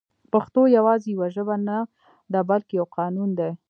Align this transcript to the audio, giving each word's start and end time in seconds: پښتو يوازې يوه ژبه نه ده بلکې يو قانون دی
پښتو 0.33 0.61
يوازې 0.77 1.07
يوه 1.15 1.27
ژبه 1.35 1.55
نه 1.67 1.77
ده 2.31 2.39
بلکې 2.49 2.73
يو 2.79 2.85
قانون 2.97 3.29
دی 3.39 3.49